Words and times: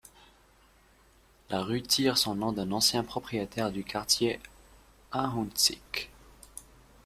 La 1.51 1.61
rue 1.61 1.83
tire 1.83 2.17
son 2.17 2.33
nom 2.33 2.51
d'un 2.53 2.71
ancien 2.71 3.03
propriétaire 3.03 3.71
du 3.71 3.83
quartier 3.83 4.39
Ahuntsic. 5.11 6.09